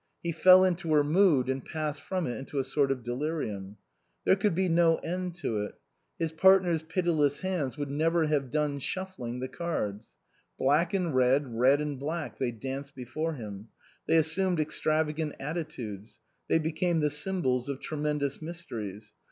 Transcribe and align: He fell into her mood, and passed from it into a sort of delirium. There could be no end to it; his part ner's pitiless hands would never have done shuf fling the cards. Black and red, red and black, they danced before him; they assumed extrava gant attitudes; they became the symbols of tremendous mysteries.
He 0.23 0.31
fell 0.31 0.63
into 0.63 0.91
her 0.93 1.03
mood, 1.03 1.47
and 1.47 1.63
passed 1.63 2.01
from 2.01 2.25
it 2.25 2.35
into 2.35 2.57
a 2.57 2.63
sort 2.63 2.89
of 2.91 3.03
delirium. 3.03 3.77
There 4.25 4.35
could 4.35 4.55
be 4.55 4.67
no 4.67 4.95
end 4.95 5.35
to 5.35 5.61
it; 5.63 5.75
his 6.17 6.31
part 6.31 6.63
ner's 6.63 6.81
pitiless 6.81 7.41
hands 7.41 7.77
would 7.77 7.91
never 7.91 8.25
have 8.25 8.49
done 8.49 8.79
shuf 8.79 9.11
fling 9.15 9.41
the 9.41 9.47
cards. 9.47 10.15
Black 10.57 10.95
and 10.95 11.13
red, 11.13 11.53
red 11.53 11.79
and 11.81 11.99
black, 11.99 12.39
they 12.39 12.49
danced 12.49 12.95
before 12.95 13.33
him; 13.35 13.67
they 14.07 14.17
assumed 14.17 14.57
extrava 14.57 15.15
gant 15.15 15.35
attitudes; 15.39 16.19
they 16.47 16.57
became 16.57 17.01
the 17.01 17.11
symbols 17.11 17.69
of 17.69 17.79
tremendous 17.79 18.41
mysteries. 18.41 19.13